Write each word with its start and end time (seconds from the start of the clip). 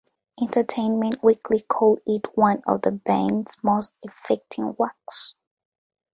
"Entertainment 0.41 1.21
Weekly" 1.23 1.61
called 1.61 1.99
it 2.07 2.35
"one 2.35 2.63
of 2.65 2.81
the 2.81 2.91
band's 2.91 3.59
most 3.63 3.99
affecting 4.03 4.73
works". 4.79 5.35